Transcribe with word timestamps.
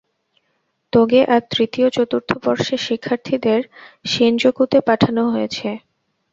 তোগে 0.93 1.21
আর 1.33 1.41
তৃতীয়-চতুর্থ 1.51 2.29
বর্ষের 2.43 2.81
শিক্ষার্থীদের 2.87 3.59
শিনজোকুতে 4.05 4.77
পাঠানো 4.87 5.23
হয়েছে। 5.29 5.67